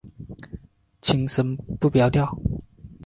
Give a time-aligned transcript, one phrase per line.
[1.01, 2.27] 轻声不标调。